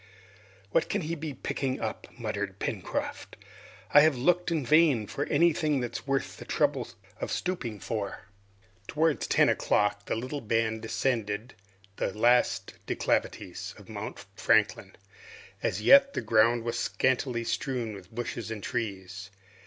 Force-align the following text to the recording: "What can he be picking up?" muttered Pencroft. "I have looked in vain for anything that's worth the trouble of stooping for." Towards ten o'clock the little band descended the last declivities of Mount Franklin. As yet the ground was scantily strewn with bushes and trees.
"What 0.71 0.89
can 0.89 1.01
he 1.01 1.13
be 1.13 1.35
picking 1.35 1.79
up?" 1.79 2.07
muttered 2.17 2.57
Pencroft. 2.57 3.35
"I 3.93 4.01
have 4.01 4.15
looked 4.17 4.49
in 4.49 4.65
vain 4.65 5.05
for 5.05 5.25
anything 5.27 5.79
that's 5.79 6.07
worth 6.07 6.37
the 6.37 6.43
trouble 6.45 6.87
of 7.19 7.31
stooping 7.31 7.79
for." 7.79 8.21
Towards 8.87 9.27
ten 9.27 9.47
o'clock 9.47 10.07
the 10.07 10.15
little 10.15 10.41
band 10.41 10.81
descended 10.81 11.53
the 11.97 12.11
last 12.17 12.73
declivities 12.87 13.75
of 13.77 13.89
Mount 13.89 14.25
Franklin. 14.35 14.95
As 15.61 15.83
yet 15.83 16.15
the 16.15 16.21
ground 16.21 16.63
was 16.63 16.79
scantily 16.79 17.43
strewn 17.43 17.93
with 17.93 18.09
bushes 18.09 18.49
and 18.49 18.63
trees. 18.63 19.29